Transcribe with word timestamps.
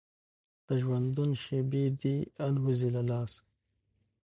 د 0.67 0.69
ژوندون 0.81 1.29
شېبې 1.43 1.85
دي 2.01 2.17
الوزي 2.45 2.89
له 2.95 3.01
لاسه 3.09 3.39